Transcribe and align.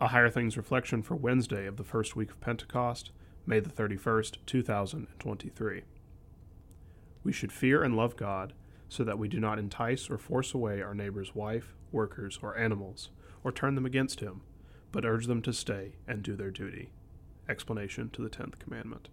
A 0.00 0.06
Higher 0.08 0.30
Things 0.30 0.56
reflection 0.56 1.02
for 1.02 1.16
Wednesday 1.16 1.66
of 1.66 1.76
the 1.76 1.82
first 1.82 2.14
week 2.14 2.30
of 2.30 2.40
Pentecost, 2.40 3.10
May 3.44 3.58
the 3.58 3.68
31st, 3.68 4.36
2023. 4.46 5.82
We 7.24 7.32
should 7.32 7.50
fear 7.50 7.82
and 7.82 7.96
love 7.96 8.14
God 8.14 8.52
so 8.88 9.02
that 9.02 9.18
we 9.18 9.26
do 9.26 9.40
not 9.40 9.58
entice 9.58 10.08
or 10.08 10.16
force 10.16 10.54
away 10.54 10.80
our 10.80 10.94
neighbor's 10.94 11.34
wife, 11.34 11.74
workers, 11.90 12.38
or 12.40 12.56
animals, 12.56 13.10
or 13.42 13.50
turn 13.50 13.74
them 13.74 13.84
against 13.84 14.20
him, 14.20 14.42
but 14.92 15.04
urge 15.04 15.26
them 15.26 15.42
to 15.42 15.52
stay 15.52 15.96
and 16.06 16.22
do 16.22 16.36
their 16.36 16.52
duty. 16.52 16.92
Explanation 17.48 18.08
to 18.10 18.22
the 18.22 18.30
Tenth 18.30 18.60
Commandment. 18.60 19.08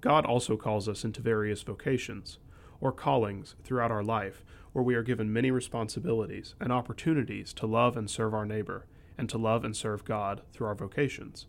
God 0.00 0.24
also 0.24 0.56
calls 0.56 0.88
us 0.88 1.04
into 1.04 1.20
various 1.20 1.60
vocations, 1.60 2.38
or 2.80 2.92
callings, 2.92 3.56
throughout 3.62 3.90
our 3.90 4.02
life, 4.02 4.42
where 4.72 4.82
we 4.82 4.94
are 4.94 5.02
given 5.02 5.30
many 5.30 5.50
responsibilities 5.50 6.54
and 6.58 6.72
opportunities 6.72 7.52
to 7.52 7.66
love 7.66 7.94
and 7.94 8.08
serve 8.08 8.32
our 8.32 8.46
neighbor, 8.46 8.86
and 9.18 9.28
to 9.28 9.36
love 9.36 9.64
and 9.64 9.76
serve 9.76 10.04
God 10.04 10.42
through 10.52 10.68
our 10.68 10.74
vocations. 10.74 11.46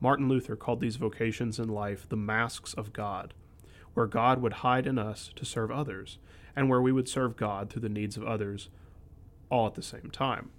Martin 0.00 0.28
Luther 0.28 0.56
called 0.56 0.80
these 0.80 0.96
vocations 0.96 1.58
in 1.58 1.68
life 1.68 2.06
the 2.08 2.16
masks 2.16 2.74
of 2.74 2.92
God, 2.92 3.32
where 3.94 4.06
God 4.06 4.42
would 4.42 4.54
hide 4.54 4.86
in 4.86 4.98
us 4.98 5.30
to 5.36 5.46
serve 5.46 5.70
others, 5.70 6.18
and 6.54 6.68
where 6.68 6.82
we 6.82 6.92
would 6.92 7.08
serve 7.08 7.36
God 7.36 7.70
through 7.70 7.82
the 7.82 7.88
needs 7.88 8.16
of 8.16 8.24
others, 8.24 8.68
all 9.48 9.66
at 9.66 9.74
the 9.74 9.82
same 9.82 10.10
time. 10.10 10.50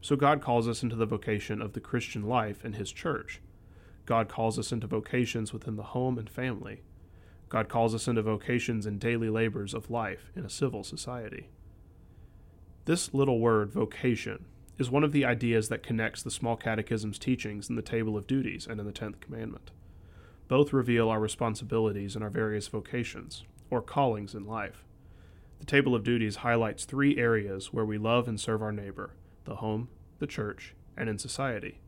So 0.00 0.16
God 0.16 0.40
calls 0.40 0.68
us 0.68 0.82
into 0.82 0.96
the 0.96 1.06
vocation 1.06 1.60
of 1.60 1.72
the 1.72 1.80
Christian 1.80 2.22
life 2.22 2.64
in 2.64 2.74
His 2.74 2.92
church. 2.92 3.40
God 4.06 4.28
calls 4.28 4.58
us 4.58 4.72
into 4.72 4.86
vocations 4.86 5.52
within 5.52 5.76
the 5.76 5.82
home 5.82 6.16
and 6.16 6.30
family. 6.30 6.82
God 7.48 7.68
calls 7.68 7.94
us 7.94 8.06
into 8.08 8.22
vocations 8.22 8.86
and 8.86 9.00
daily 9.00 9.28
labors 9.28 9.74
of 9.74 9.90
life 9.90 10.30
in 10.36 10.44
a 10.44 10.50
civil 10.50 10.84
society. 10.84 11.48
This 12.84 13.12
little 13.12 13.40
word, 13.40 13.70
vocation, 13.70 14.46
is 14.78 14.90
one 14.90 15.02
of 15.02 15.12
the 15.12 15.24
ideas 15.24 15.68
that 15.68 15.82
connects 15.82 16.22
the 16.22 16.30
Small 16.30 16.56
Catechism's 16.56 17.18
teachings 17.18 17.68
in 17.68 17.74
the 17.74 17.82
Table 17.82 18.16
of 18.16 18.26
Duties 18.26 18.66
and 18.66 18.78
in 18.78 18.86
the 18.86 18.92
Tenth 18.92 19.20
Commandment. 19.20 19.72
Both 20.46 20.72
reveal 20.72 21.08
our 21.08 21.20
responsibilities 21.20 22.14
in 22.14 22.22
our 22.22 22.30
various 22.30 22.68
vocations, 22.68 23.44
or 23.70 23.82
callings 23.82 24.34
in 24.34 24.46
life. 24.46 24.84
The 25.58 25.66
Table 25.66 25.94
of 25.94 26.04
Duties 26.04 26.36
highlights 26.36 26.84
three 26.84 27.18
areas 27.18 27.72
where 27.72 27.84
we 27.84 27.98
love 27.98 28.28
and 28.28 28.40
serve 28.40 28.62
our 28.62 28.72
neighbor 28.72 29.14
the 29.44 29.56
home, 29.56 29.88
the 30.18 30.26
church, 30.26 30.74
and 30.96 31.08
in 31.08 31.18
society. 31.18 31.80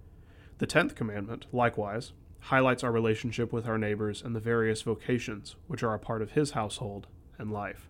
The 0.58 0.66
Tenth 0.66 0.94
Commandment, 0.94 1.46
likewise, 1.52 2.12
highlights 2.40 2.82
our 2.82 2.90
relationship 2.90 3.52
with 3.52 3.66
our 3.66 3.78
neighbors 3.78 4.22
and 4.22 4.34
the 4.34 4.40
various 4.40 4.82
vocations 4.82 5.56
which 5.66 5.82
are 5.82 5.94
a 5.94 5.98
part 5.98 6.22
of 6.22 6.32
his 6.32 6.52
household 6.52 7.06
and 7.38 7.52
life. 7.52 7.88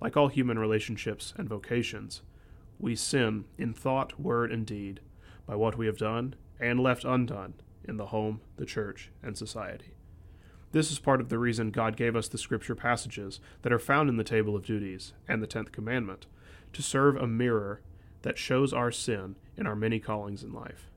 Like 0.00 0.16
all 0.16 0.28
human 0.28 0.58
relationships 0.58 1.32
and 1.36 1.48
vocations, 1.48 2.22
we 2.78 2.94
sin 2.94 3.44
in 3.58 3.72
thought, 3.72 4.20
word, 4.20 4.52
and 4.52 4.66
deed 4.66 5.00
by 5.46 5.54
what 5.54 5.78
we 5.78 5.86
have 5.86 5.98
done 5.98 6.34
and 6.60 6.80
left 6.80 7.04
undone 7.04 7.54
in 7.84 7.96
the 7.96 8.06
home, 8.06 8.40
the 8.56 8.66
church, 8.66 9.10
and 9.22 9.36
society. 9.36 9.94
This 10.72 10.90
is 10.90 10.98
part 10.98 11.20
of 11.20 11.28
the 11.28 11.38
reason 11.38 11.70
God 11.70 11.96
gave 11.96 12.16
us 12.16 12.28
the 12.28 12.38
scripture 12.38 12.74
passages 12.74 13.40
that 13.62 13.72
are 13.72 13.78
found 13.78 14.08
in 14.08 14.16
the 14.16 14.24
Table 14.24 14.56
of 14.56 14.64
Duties 14.64 15.12
and 15.28 15.42
the 15.42 15.46
Tenth 15.46 15.72
Commandment 15.72 16.26
to 16.72 16.82
serve 16.82 17.16
a 17.16 17.26
mirror 17.26 17.80
that 18.22 18.36
shows 18.36 18.72
our 18.72 18.90
sin 18.90 19.36
in 19.56 19.66
our 19.66 19.76
many 19.76 20.00
callings 20.00 20.42
in 20.42 20.52
life. 20.52 20.90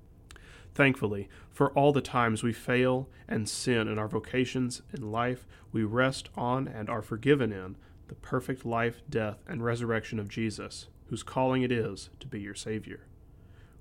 Thankfully, 0.73 1.29
for 1.51 1.71
all 1.71 1.91
the 1.91 2.01
times 2.01 2.43
we 2.43 2.53
fail 2.53 3.07
and 3.27 3.47
sin 3.47 3.87
in 3.87 3.99
our 3.99 4.07
vocations 4.07 4.81
in 4.93 5.11
life, 5.11 5.45
we 5.71 5.83
rest 5.83 6.29
on 6.35 6.67
and 6.67 6.89
are 6.89 7.01
forgiven 7.01 7.51
in 7.51 7.75
the 8.09 8.15
perfect 8.15 8.65
life, 8.65 9.01
death, 9.09 9.37
and 9.47 9.63
resurrection 9.63 10.19
of 10.19 10.27
Jesus, 10.27 10.87
whose 11.07 11.23
calling 11.23 11.61
it 11.61 11.71
is 11.71 12.09
to 12.19 12.27
be 12.27 12.41
your 12.41 12.55
Savior. 12.55 13.07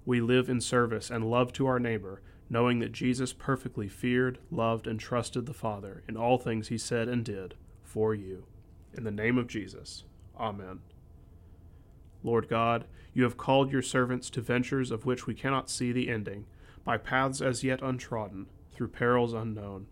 We 0.05 0.21
live 0.21 0.49
in 0.49 0.61
service 0.61 1.11
and 1.11 1.31
love 1.31 1.53
to 1.55 1.67
our 1.67 1.81
neighbor, 1.81 2.23
knowing 2.49 2.79
that 2.79 2.93
Jesus 2.93 3.33
perfectly 3.33 3.89
feared, 3.89 4.39
loved, 4.51 4.87
and 4.87 5.01
trusted 5.01 5.47
the 5.47 5.55
Father 5.55 6.03
in 6.09 6.17
all 6.17 6.39
things 6.39 6.69
he 6.69 6.79
said 6.79 7.09
and 7.09 7.25
did 7.25 7.55
for 7.83 8.15
you. 8.15 8.45
In 8.95 9.05
the 9.05 9.11
name 9.11 9.37
of 9.37 9.49
Jesus, 9.49 10.05
Amen. 10.39 10.81
Lord 12.23 12.49
God, 12.49 12.87
you 13.13 13.23
have 13.25 13.37
called 13.37 13.73
your 13.73 13.83
servants 13.83 14.31
to 14.31 14.41
ventures 14.41 14.91
of 14.91 15.07
which 15.07 15.27
we 15.27 15.35
cannot 15.35 15.71
see 15.71 15.93
the 15.93 16.09
ending, 16.09 16.47
by 16.85 16.97
paths 16.97 17.41
as 17.41 17.65
yet 17.65 17.83
untrodden, 17.83 18.47
through 18.73 18.89
perils 18.89 19.33
unknown. 19.33 19.87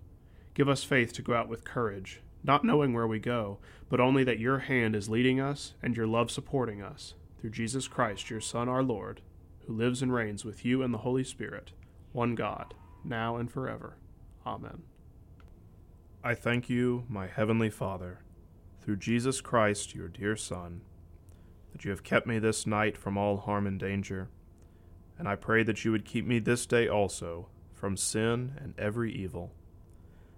Give 0.55 0.69
us 0.69 0.85
faith 0.85 1.13
to 1.15 1.23
go 1.23 1.35
out 1.35 1.49
with 1.49 1.65
courage, 1.65 2.21
not 2.43 2.65
knowing 2.65 2.93
where 2.93 3.07
we 3.07 3.19
go, 3.19 3.59
but 3.89 4.01
only 4.01 4.25
that 4.25 4.39
your 4.39 4.61
hand 4.61 4.95
is 4.95 5.09
leading 5.09 5.41
us 5.41 5.75
and 5.83 5.97
your 5.97 6.07
love 6.07 6.31
supporting 6.31 6.83
us, 6.83 7.15
through 7.39 7.51
Jesus 7.51 7.89
Christ, 7.89 8.31
your 8.31 8.41
Son, 8.41 8.69
our 8.69 8.83
Lord, 8.83 9.21
who 9.67 9.75
lives 9.75 10.03
and 10.03 10.13
reigns 10.13 10.45
with 10.45 10.65
you 10.65 10.83
and 10.83 10.93
the 10.93 10.99
Holy 10.99 11.25
Spirit, 11.25 11.73
one 12.13 12.35
God, 12.35 12.75
now 13.05 13.37
and 13.37 13.51
forever. 13.51 13.97
Amen. 14.47 14.83
I 16.23 16.35
thank 16.35 16.69
you, 16.69 17.05
my 17.09 17.27
heavenly 17.27 17.71
Father, 17.71 18.21
through 18.81 18.97
Jesus 18.97 19.41
Christ, 19.41 19.95
your 19.95 20.09
dear 20.09 20.37
Son 20.37 20.83
that 21.77 21.85
you 21.85 21.91
have 21.91 22.03
kept 22.03 22.27
me 22.27 22.39
this 22.39 22.67
night 22.67 22.97
from 22.97 23.19
all 23.19 23.37
harm 23.37 23.67
and 23.67 23.79
danger, 23.79 24.31
and 25.19 25.29
I 25.29 25.37
pray 25.37 25.63
that 25.63 25.85
you 25.85 25.93
would 25.93 26.07
keep 26.07 26.25
me 26.25 26.39
this 26.39 26.65
day 26.65 26.89
also 26.89 27.49
from 27.75 27.99
sin 27.99 28.55
and 28.57 28.73
every 28.79 29.13
evil, 29.13 29.53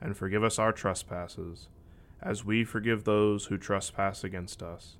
and 0.00 0.16
forgive 0.16 0.44
us 0.44 0.58
our 0.58 0.72
trespasses, 0.72 1.68
as 2.22 2.44
we 2.44 2.64
forgive 2.64 3.04
those 3.04 3.46
who 3.46 3.58
trespass 3.58 4.24
against 4.24 4.62
us. 4.62 4.96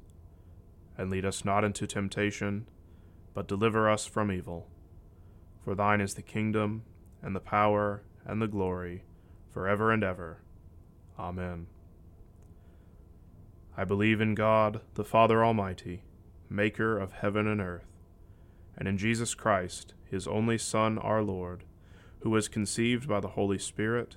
And 0.97 1.11
lead 1.11 1.25
us 1.25 1.45
not 1.45 1.65
into 1.65 1.87
temptation, 1.87 2.69
but 3.35 3.49
deliver 3.49 3.89
us 3.89 4.07
from 4.07 4.33
evil. 4.33 4.69
For 5.65 5.75
thine 5.75 6.01
is 6.01 6.15
the 6.15 6.23
kingdom, 6.23 6.83
and 7.23 7.35
the 7.35 7.41
power, 7.41 8.03
and 8.25 8.41
the 8.43 8.49
glory, 8.49 9.05
for 9.51 9.69
ever 9.69 9.93
and 9.93 10.03
ever. 10.03 10.43
Amen. 11.19 11.67
I 13.77 13.85
believe 13.85 14.21
in 14.21 14.35
God, 14.35 14.81
the 14.95 15.05
Father 15.05 15.45
Almighty 15.45 16.03
maker 16.51 16.99
of 16.99 17.13
heaven 17.13 17.47
and 17.47 17.61
earth, 17.61 17.87
and 18.77 18.89
in 18.89 18.97
Jesus 18.97 19.35
Christ, 19.35 19.95
his 20.11 20.27
only 20.27 20.59
Son, 20.59 20.99
our 20.99 21.23
Lord, 21.23 21.65
who 22.21 22.31
was 22.31 22.49
conceived 22.49 23.09
by 23.09 23.21
the 23.21 23.29
Holy 23.29 23.59
Spirit, 23.59 24.17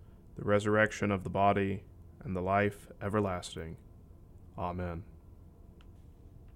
the 0.41 0.47
resurrection 0.47 1.11
of 1.11 1.23
the 1.23 1.29
body, 1.29 1.83
and 2.23 2.35
the 2.35 2.41
life 2.41 2.87
everlasting. 2.99 3.77
Amen. 4.57 5.03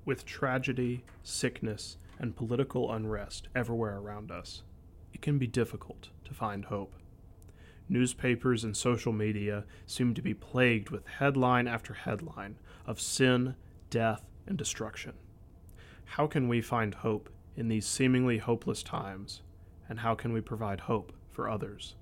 With 0.06 0.26
tragedy, 0.26 1.04
sickness, 1.22 1.98
and 2.18 2.36
political 2.36 2.92
unrest 2.92 3.48
everywhere 3.54 4.00
around 4.00 4.32
us, 4.32 4.64
it 5.14 5.22
can 5.22 5.38
be 5.38 5.46
difficult 5.46 6.10
to 6.24 6.34
find 6.34 6.66
hope. 6.66 6.96
Newspapers 7.88 8.64
and 8.64 8.76
social 8.76 9.14
media 9.14 9.66
seem 9.86 10.16
to 10.16 10.22
be 10.22 10.34
plagued 10.34 10.90
with 10.90 11.06
headline 11.06 11.68
after 11.68 11.94
headline 11.94 12.58
of 12.88 13.00
sin, 13.00 13.54
death, 13.92 14.24
and 14.48 14.58
destruction. 14.58 15.14
How 16.06 16.26
can 16.26 16.48
we 16.48 16.60
find 16.60 16.96
hope 16.96 17.30
in 17.56 17.68
these 17.68 17.86
seemingly 17.86 18.40
hopeless 18.40 18.82
times, 18.82 19.44
and 19.88 20.00
how 20.00 20.16
can 20.16 20.34
we 20.34 20.42
provide 20.42 20.80
hope 20.80 21.14
for 21.30 21.48
others? 21.48 21.94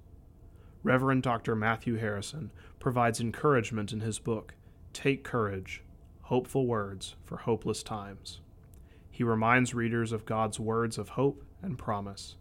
Reverend 0.84 1.24
Dr. 1.24 1.56
Matthew 1.56 1.96
Harrison 1.96 2.52
provides 2.78 3.22
encouragement 3.22 3.94
in 3.94 4.02
his 4.02 4.20
book, 4.20 4.54
Take 4.92 5.24
Courage 5.24 5.82
Hopeful 6.24 6.68
Words 6.68 7.16
for 7.24 7.38
Hopeless 7.38 7.84
Times. 7.84 8.42
He 9.10 9.24
reminds 9.24 9.74
readers 9.74 10.12
of 10.12 10.26
God's 10.26 10.60
words 10.60 10.98
of 10.98 11.10
hope 11.10 11.46
and 11.62 11.78
promise 11.78 12.36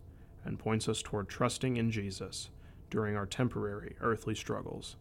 and 0.44 0.58
points 0.58 0.88
us 0.88 1.02
toward 1.02 1.28
trusting 1.28 1.76
in 1.76 1.92
Jesus 1.92 2.50
during 2.90 3.16
our 3.16 3.26
temporary 3.26 3.94
earthly 4.00 4.34
struggles. 4.34 4.96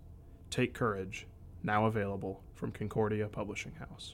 Take 0.51 0.75
Courage, 0.75 1.25
now 1.63 1.87
available 1.87 2.43
from 2.53 2.71
Concordia 2.71 3.27
Publishing 3.27 3.73
House. 3.73 4.13